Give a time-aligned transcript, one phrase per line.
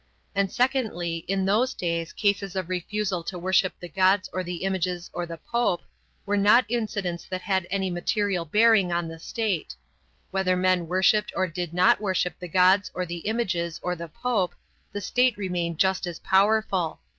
[0.33, 5.11] And secondly, in those days cases of refusal to worship the gods or the images
[5.13, 5.83] or the Pope
[6.25, 9.75] were not incidents that had any material bearing on the state.
[10.31, 14.55] Whether men worshiped or did not worship the gods or the images or the Pope,
[14.91, 16.99] the state remained just as powerful.